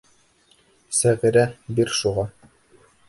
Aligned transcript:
Сәғирә, 0.99 1.43
бир 1.81 1.93
шуға. 1.99 2.27